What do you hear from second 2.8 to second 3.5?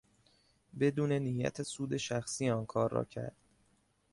را کرد.